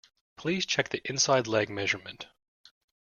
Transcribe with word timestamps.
Please 0.35 0.65
check 0.65 0.89
the 0.89 0.99
inside 1.07 1.45
leg 1.45 1.69
measurement 1.69 2.25